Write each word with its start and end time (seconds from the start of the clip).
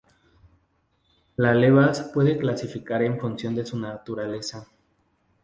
Las 1.35 1.55
levas 1.55 1.95
se 1.97 2.03
pueden 2.05 2.39
clasificar 2.39 3.03
en 3.03 3.19
función 3.19 3.53
de 3.53 3.67
su 3.67 3.77
naturaleza. 3.77 4.65